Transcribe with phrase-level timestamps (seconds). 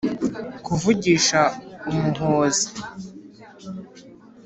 [0.65, 1.41] kuvugisha
[1.89, 2.67] umuhozi